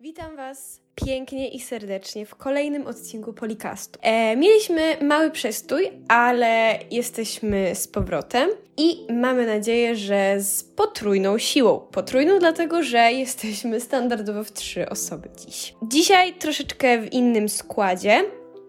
[0.00, 3.98] Witam Was pięknie i serdecznie w kolejnym odcinku Polikastu.
[4.02, 11.80] E, mieliśmy mały przestój, ale jesteśmy z powrotem i mamy nadzieję, że z potrójną siłą.
[11.92, 15.74] Potrójną dlatego, że jesteśmy standardowo w trzy osoby dziś.
[15.82, 18.24] Dzisiaj troszeczkę w innym składzie,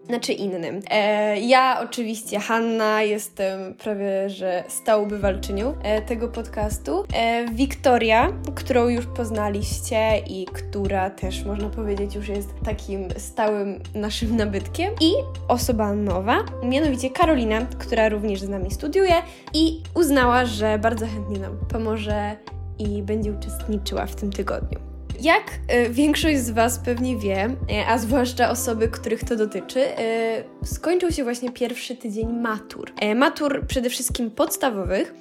[0.06, 0.80] znaczy innym.
[0.90, 7.04] E, ja oczywiście, Hanna, jestem prawie że stałą bywalczynią e, tego podcastu.
[7.14, 14.36] E, Wiktoria, którą już poznaliście i która też można powiedzieć już jest takim stałym naszym
[14.36, 14.94] nabytkiem.
[15.00, 15.12] I
[15.48, 19.14] osoba nowa, mianowicie Karolina, która również z nami studiuje
[19.54, 22.36] i uznała, że bardzo chętnie nam pomoże
[22.78, 24.89] i będzie uczestniczyła w tym tygodniu.
[25.20, 30.66] Jak y, większość z Was pewnie wie, y, a zwłaszcza osoby, których to dotyczy, y,
[30.66, 32.92] skończył się właśnie pierwszy tydzień matur.
[33.16, 35.14] Matur przede wszystkim podstawowych,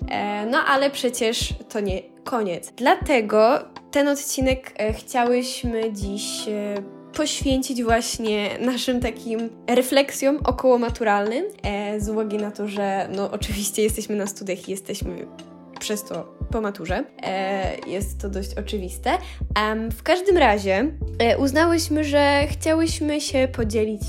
[0.51, 2.71] no ale przecież to nie koniec.
[2.75, 3.59] Dlatego
[3.91, 6.45] ten odcinek chciałyśmy dziś
[7.13, 11.45] poświęcić właśnie naszym takim refleksjom okołomaturalnym,
[11.97, 15.27] z uwagi na to, że no oczywiście jesteśmy na studiach i jesteśmy
[15.79, 17.03] przez to po maturze.
[17.23, 19.11] E, jest to dość oczywiste.
[19.91, 24.01] w każdym razie e, uznałyśmy, że chciałyśmy się podzielić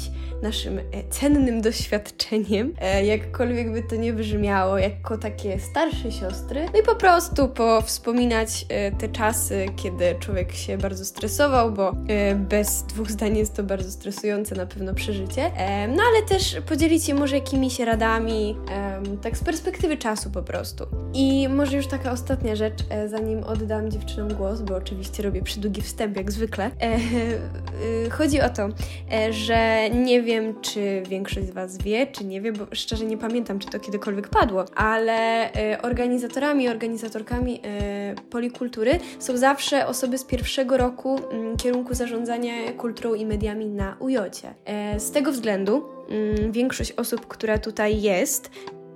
[0.43, 6.67] naszym e, cennym doświadczeniem, e, jakkolwiek by to nie brzmiało, jako takie starsze siostry.
[6.75, 11.93] No i po prostu powspominać e, te czasy, kiedy człowiek się bardzo stresował, bo
[12.37, 15.51] bez dwóch zdań jest to bardzo stresujące na pewno przeżycie.
[15.89, 18.57] No ale też podzielić się może jakimiś radami,
[19.23, 20.87] tak z perspektywy czasu po prostu.
[21.15, 22.75] I może już taka ostatnia rzecz,
[23.07, 26.71] zanim oddam dziewczynom głos, bo oczywiście robię przydługi wstęp jak zwykle.
[28.11, 28.69] Chodzi o to,
[29.31, 33.59] że nie wiem, czy większość z Was wie, czy nie wie, bo szczerze nie pamiętam,
[33.59, 35.51] czy to kiedykolwiek padło, ale
[35.83, 37.61] organizatorami, organizatorkami
[38.31, 43.97] polikultury są zawsze osoby z pierwszego roku y, kierunku zarządzania kulturą i mediami na.
[44.97, 48.51] Y, z tego względu mm, większość osób, która tutaj jest,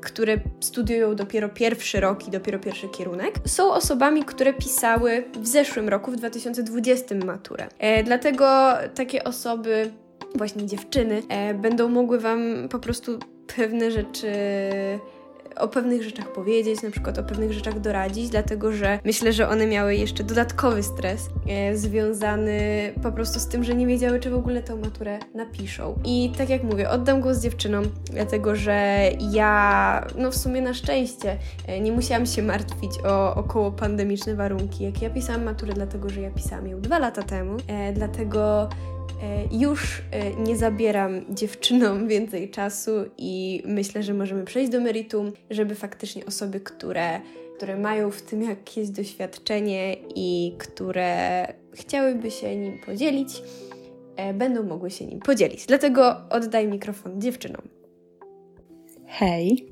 [0.05, 5.89] które studiują dopiero pierwszy rok i dopiero pierwszy kierunek, są osobami, które pisały w zeszłym
[5.89, 7.68] roku, w 2020 maturę.
[7.78, 9.90] E, dlatego takie osoby
[10.34, 13.18] właśnie dziewczyny e, będą mogły Wam po prostu
[13.56, 14.33] pewne rzeczy
[15.56, 19.66] o pewnych rzeczach powiedzieć, na przykład o pewnych rzeczach doradzić, dlatego że myślę, że one
[19.66, 22.60] miały jeszcze dodatkowy stres e, związany
[23.02, 25.98] po prostu z tym, że nie wiedziały, czy w ogóle tę maturę napiszą.
[26.04, 29.00] I tak jak mówię, oddam głos dziewczynom, dlatego że
[29.32, 34.84] ja, no w sumie na szczęście, e, nie musiałam się martwić o około pandemiczne warunki,
[34.84, 38.68] jak ja pisałam maturę, dlatego że ja pisałam ją dwa lata temu, e, dlatego
[39.52, 45.75] już e, nie zabieram dziewczynom więcej czasu i myślę, że możemy przejść do meritum, żeby
[45.75, 47.20] faktycznie osoby, które,
[47.57, 53.42] które mają w tym jakieś doświadczenie i które chciałyby się nim podzielić,
[54.17, 55.67] e, będą mogły się nim podzielić.
[55.67, 57.63] Dlatego oddaj mikrofon dziewczynom.
[59.07, 59.69] Hej,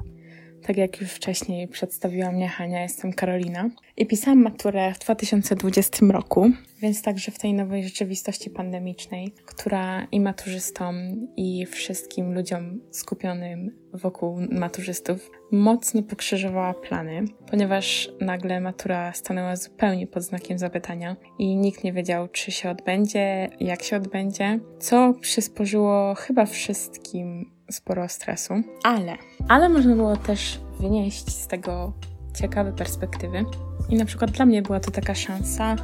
[0.62, 6.50] tak jak już wcześniej przedstawiła mnie Hania, jestem Karolina i pisałam maturę w 2020 roku,
[6.82, 10.94] więc także w tej nowej rzeczywistości pandemicznej, która i maturzystom,
[11.36, 20.22] i wszystkim ludziom skupionym wokół maturzystów mocno pokrzyżowała plany, ponieważ nagle matura stanęła zupełnie pod
[20.22, 26.46] znakiem zapytania i nikt nie wiedział, czy się odbędzie, jak się odbędzie, co przysporzyło chyba
[26.46, 29.16] wszystkim sporo stresu, ale,
[29.48, 31.92] ale można było też wynieść z tego
[32.34, 33.44] ciekawe perspektywy.
[33.88, 35.76] I na przykład dla mnie była to taka szansa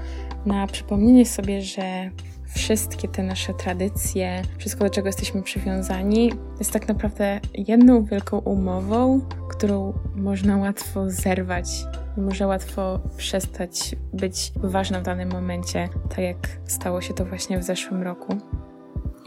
[0.47, 2.11] na przypomnienie sobie, że
[2.55, 9.21] wszystkie te nasze tradycje, wszystko do czego jesteśmy przywiązani, jest tak naprawdę jedną wielką umową,
[9.49, 11.69] którą można łatwo zerwać
[12.17, 17.59] i może łatwo przestać być ważna w danym momencie, tak jak stało się to właśnie
[17.59, 18.37] w zeszłym roku.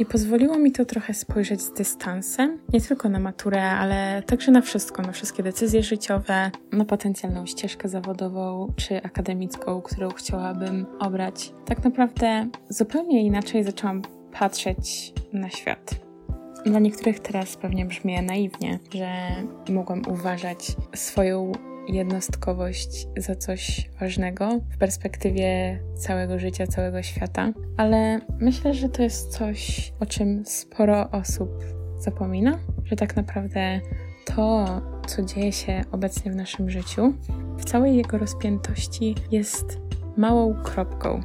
[0.01, 4.61] I pozwoliło mi to trochę spojrzeć z dystansem, nie tylko na maturę, ale także na
[4.61, 11.53] wszystko, na wszystkie decyzje życiowe, na potencjalną ścieżkę zawodową czy akademicką, którą chciałabym obrać.
[11.65, 14.01] Tak naprawdę zupełnie inaczej zaczęłam
[14.39, 15.95] patrzeć na świat.
[16.65, 19.11] Dla niektórych teraz pewnie brzmi naiwnie, że
[19.69, 21.51] mogłam uważać swoją
[21.87, 29.31] jednostkowość za coś ważnego w perspektywie całego życia, całego świata, ale myślę, że to jest
[29.31, 31.49] coś, o czym sporo osób
[31.99, 33.81] zapomina, że tak naprawdę
[34.25, 34.65] to,
[35.07, 37.13] co dzieje się obecnie w naszym życiu,
[37.57, 39.79] w całej jego rozpiętości jest
[40.17, 41.21] małą kropką.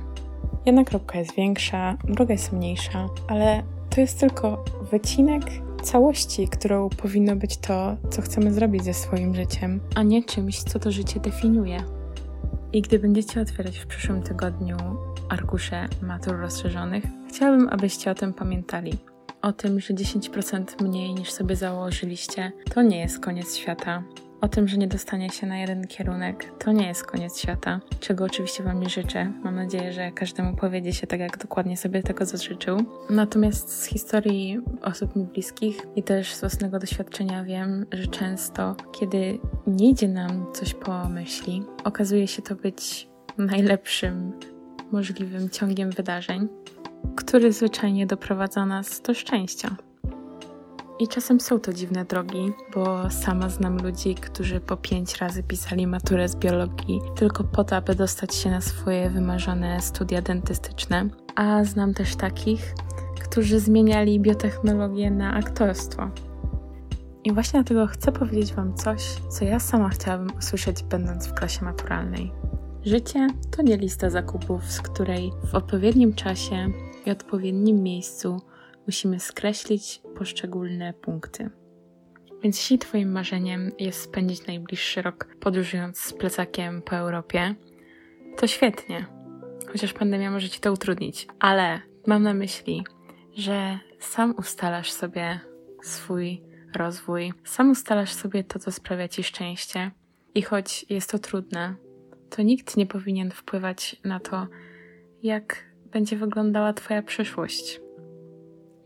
[0.67, 5.43] Jedna kropka jest większa, druga jest mniejsza, ale to jest tylko wycinek
[5.87, 10.79] całości, którą powinno być to, co chcemy zrobić ze swoim życiem, a nie czymś, co
[10.79, 11.85] to życie definiuje.
[12.73, 14.77] I gdy będziecie otwierać w przyszłym tygodniu
[15.29, 18.93] arkusze matur rozszerzonych, chciałabym, abyście o tym pamiętali.
[19.43, 24.03] O tym, że 10% mniej niż sobie założyliście, to nie jest koniec świata.
[24.41, 28.25] O tym, że nie dostanie się na jeden kierunek, to nie jest koniec świata, czego
[28.25, 29.33] oczywiście Wam nie życzę.
[29.45, 32.79] Mam nadzieję, że każdemu powiedzie się tak, jak dokładnie sobie tego zażyczył.
[33.11, 39.39] Natomiast z historii osób mi bliskich i też z własnego doświadczenia wiem, że często, kiedy
[39.67, 44.33] nie idzie nam coś po myśli, okazuje się to być najlepszym
[44.93, 46.49] możliwym ciągiem wydarzeń,
[47.17, 49.77] który zwyczajnie doprowadza nas do szczęścia.
[50.99, 55.87] I czasem są to dziwne drogi, bo sama znam ludzi, którzy po pięć razy pisali
[55.87, 61.09] maturę z biologii tylko po to, aby dostać się na swoje wymarzone studia dentystyczne.
[61.35, 62.75] A znam też takich,
[63.21, 66.11] którzy zmieniali biotechnologię na aktorstwo.
[67.25, 71.65] I właśnie dlatego chcę powiedzieć Wam coś, co ja sama chciałabym usłyszeć, będąc w klasie
[71.65, 72.33] maturalnej.
[72.85, 73.27] Życie
[73.57, 76.69] to nie lista zakupów, z której w odpowiednim czasie
[77.07, 78.41] i odpowiednim miejscu
[78.87, 81.51] musimy skreślić poszczególne punkty.
[82.43, 87.55] Więc jeśli Twoim marzeniem jest spędzić najbliższy rok podróżując z plecakiem po Europie,
[88.37, 89.07] to świetnie.
[89.73, 92.85] Chociaż pandemia może Ci to utrudnić, ale mam na myśli,
[93.37, 95.41] że sam ustalasz sobie
[95.83, 96.43] swój
[96.75, 99.91] rozwój, sam ustalasz sobie to, co sprawia Ci szczęście.
[100.35, 101.75] I choć jest to trudne,
[102.31, 104.47] to nikt nie powinien wpływać na to,
[105.23, 107.81] jak będzie wyglądała Twoja przyszłość.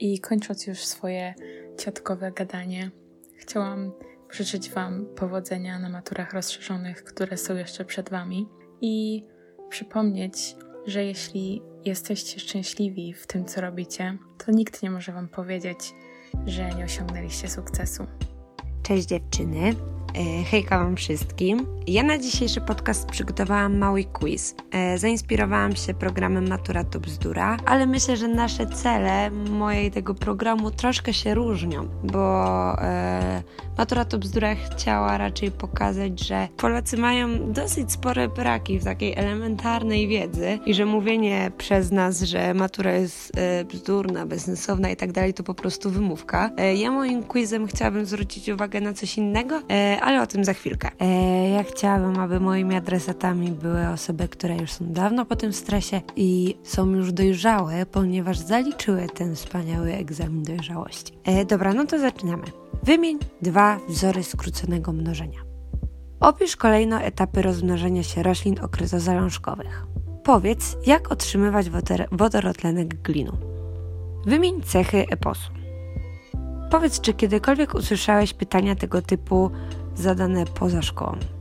[0.01, 1.35] I kończąc już swoje
[1.79, 2.91] ciotkowe gadanie,
[3.37, 3.93] chciałam
[4.31, 8.49] życzyć Wam powodzenia na maturach rozszerzonych, które są jeszcze przed Wami
[8.81, 9.25] i
[9.69, 10.57] przypomnieć,
[10.87, 15.79] że jeśli jesteście szczęśliwi w tym, co robicie, to nikt nie może Wam powiedzieć,
[16.47, 18.07] że nie osiągnęliście sukcesu.
[18.83, 19.75] Cześć dziewczyny.
[20.15, 21.80] E, hejka Wam wszystkim.
[21.91, 24.55] Ja na dzisiejszy podcast przygotowałam mały quiz.
[24.71, 30.71] E, zainspirowałam się programem Matura to Bzdura, ale myślę, że nasze cele mojej tego programu
[30.71, 32.45] troszkę się różnią, bo
[32.83, 33.43] e,
[33.79, 40.09] Matura to Bzdura chciała raczej pokazać, że Polacy mają dosyć spore braki w takiej elementarnej
[40.09, 45.35] wiedzy i że mówienie przez nas, że matura jest e, bzdurna, bezsensowna i tak dalej,
[45.35, 46.51] to po prostu wymówka.
[46.57, 50.55] E, ja moim quizem chciałabym zwrócić uwagę na coś innego, e, ale o tym za
[50.55, 50.91] chwilkę.
[51.01, 56.01] E, ja chciałabym, aby moimi adresatami były osoby, które już są dawno po tym stresie
[56.17, 61.13] i są już dojrzałe, ponieważ zaliczyły ten wspaniały egzamin dojrzałości.
[61.25, 62.43] E, dobra, no to zaczynamy.
[62.83, 65.39] Wymień dwa wzory skróconego mnożenia.
[66.21, 69.87] Opisz kolejno etapy rozmnażania się roślin okryzozalążkowych.
[70.25, 71.67] Powiedz, jak otrzymywać
[72.13, 73.33] wodorotlenek glinu.
[74.27, 75.51] Wymień cechy eposu.
[76.71, 79.51] Powiedz, czy kiedykolwiek usłyszałeś pytania tego typu
[79.95, 81.40] zadane poza szkołą.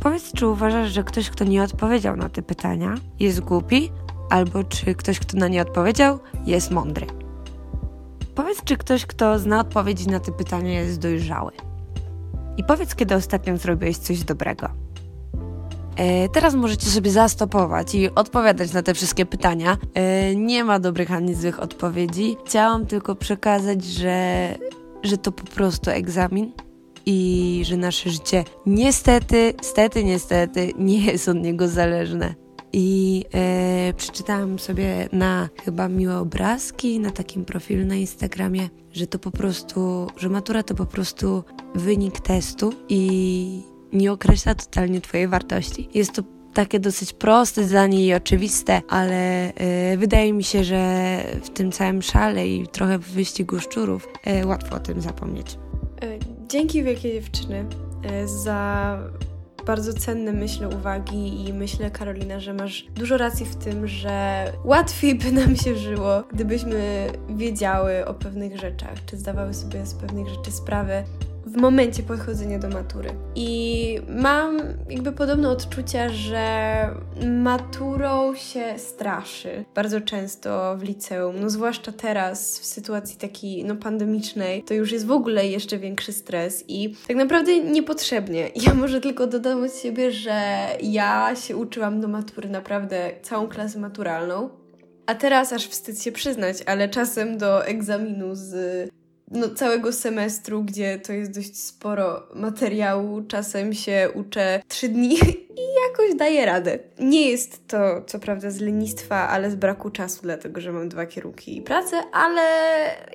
[0.00, 3.92] Powiedz, czy uważasz, że ktoś, kto nie odpowiedział na te pytania, jest głupi,
[4.30, 7.06] albo czy ktoś, kto na nie odpowiedział, jest mądry.
[8.34, 11.52] Powiedz, czy ktoś, kto zna odpowiedzi na te pytania, jest dojrzały.
[12.56, 14.68] I powiedz, kiedy ostatnio zrobiłeś coś dobrego.
[15.96, 19.76] E, teraz możecie sobie zastopować i odpowiadać na te wszystkie pytania.
[19.94, 22.36] E, nie ma dobrych ani złych odpowiedzi.
[22.46, 24.48] Chciałam tylko przekazać, że,
[25.02, 26.52] że to po prostu egzamin
[27.10, 32.34] i że nasze życie niestety, stety, niestety nie jest od niego zależne.
[32.72, 39.18] I e, przeczytałam sobie na chyba miłe obrazki na takim profilu na Instagramie, że to
[39.18, 41.44] po prostu, że matura to po prostu
[41.74, 45.88] wynik testu i nie określa totalnie Twojej wartości.
[45.94, 46.22] Jest to
[46.54, 52.02] takie dosyć proste zdanie i oczywiste, ale e, wydaje mi się, że w tym całym
[52.02, 55.58] szale i trochę w wyścigu szczurów e, łatwo o tym zapomnieć.
[56.02, 57.64] E, dzięki wielkie dziewczyny
[58.04, 58.98] e, za
[59.66, 65.14] bardzo cenne, myślę, uwagi i myślę, Karolina, że masz dużo racji w tym, że łatwiej
[65.14, 70.52] by nam się żyło, gdybyśmy wiedziały o pewnych rzeczach, czy zdawały sobie z pewnych rzeczy
[70.52, 71.04] sprawę,
[71.50, 73.10] w momencie podchodzenia do matury.
[73.34, 74.58] I mam
[74.90, 76.40] jakby podobne odczucia, że
[77.26, 84.62] maturą się straszy bardzo często w liceum, no zwłaszcza teraz w sytuacji takiej no pandemicznej,
[84.62, 88.50] to już jest w ogóle jeszcze większy stres i tak naprawdę niepotrzebnie.
[88.66, 93.78] Ja może tylko dodam od siebie, że ja się uczyłam do matury naprawdę całą klasę
[93.78, 94.50] maturalną.
[95.06, 98.90] A teraz aż wstyd się przyznać, ale czasem do egzaminu z
[99.30, 105.14] no, całego semestru, gdzie to jest dość sporo materiału, czasem się uczę trzy dni
[105.60, 106.78] i jakoś daję radę.
[106.98, 111.06] Nie jest to, co prawda, z lenistwa, ale z braku czasu, dlatego że mam dwa
[111.06, 112.42] kierunki i pracę, ale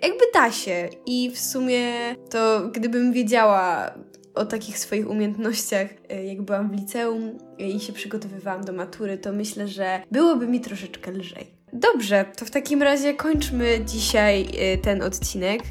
[0.02, 0.90] jakby da się.
[1.06, 1.92] I w sumie
[2.30, 3.94] to gdybym wiedziała,
[4.36, 9.34] o takich swoich umiejętnościach, e, jak byłam w liceum i się przygotowywałam do matury, to
[9.34, 11.55] myślę, że byłoby mi troszeczkę lżej.
[11.76, 14.48] Dobrze, to w takim razie kończmy dzisiaj
[14.82, 15.62] ten odcinek.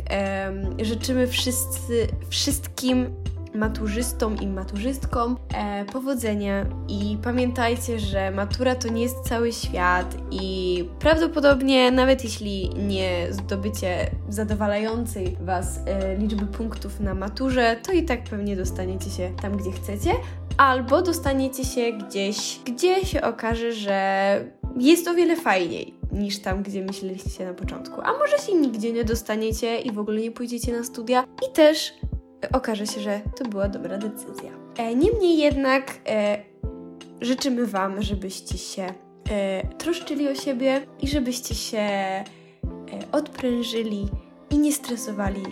[0.83, 3.15] Życzymy wszyscy, wszystkim
[3.55, 10.85] maturzystom i maturzystkom e, powodzenia i pamiętajcie, że matura to nie jest cały świat i
[10.99, 18.25] prawdopodobnie nawet jeśli nie zdobycie zadowalającej Was e, liczby punktów na maturze, to i tak
[18.25, 20.11] pewnie dostaniecie się tam, gdzie chcecie,
[20.57, 26.83] albo dostaniecie się gdzieś, gdzie się okaże, że jest o wiele fajniej niż tam, gdzie
[26.83, 28.01] myśleliście na początku.
[28.01, 31.95] A może się nigdzie nie dostaniecie i w ogóle nie pójdziecie na studia i też
[32.53, 34.51] okaże się, że to była dobra decyzja.
[34.77, 36.43] E, niemniej jednak e,
[37.21, 38.87] życzymy Wam, żebyście się
[39.31, 42.25] e, troszczyli o siebie i żebyście się e,
[43.13, 44.09] odprężyli
[44.51, 45.43] i nie stresowali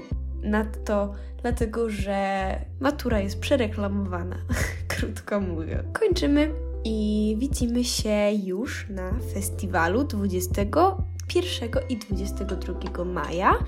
[0.43, 2.47] nad to, dlatego że
[2.81, 4.37] matura jest przereklamowana,
[4.99, 5.83] krótko mówiąc.
[5.93, 13.59] Kończymy i widzimy się już na festiwalu 21 i 22 maja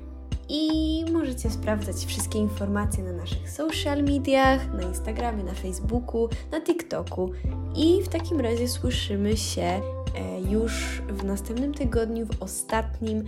[0.49, 7.31] i możecie sprawdzać wszystkie informacje na naszych social mediach, na Instagramie, na Facebooku, na TikToku.
[7.75, 9.81] I w takim razie słyszymy się e,
[10.51, 13.23] już w następnym tygodniu, w ostatnim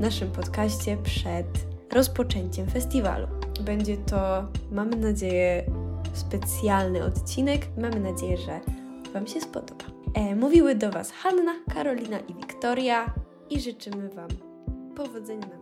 [0.00, 1.46] naszym podcaście przed
[1.92, 3.26] rozpoczęciem festiwalu.
[3.60, 5.64] Będzie to, mamy nadzieję,
[6.12, 7.66] specjalny odcinek.
[7.76, 8.60] Mamy nadzieję, że
[9.12, 9.84] Wam się spodoba.
[10.14, 13.14] E, mówiły do Was Hanna, Karolina i Wiktoria
[13.50, 14.28] i życzymy Wam
[14.96, 15.57] powodzenia